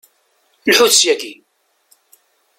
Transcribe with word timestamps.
Lḥut 0.69 0.93
syagi! 0.99 1.33